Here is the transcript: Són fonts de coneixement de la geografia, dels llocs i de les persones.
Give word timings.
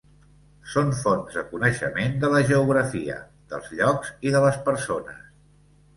Són 0.75 0.87
fonts 1.01 1.35
de 1.39 1.43
coneixement 1.51 2.17
de 2.25 2.31
la 2.37 2.41
geografia, 2.53 3.21
dels 3.53 3.69
llocs 3.81 4.13
i 4.31 4.37
de 4.37 4.43
les 4.47 4.59
persones. 4.71 5.25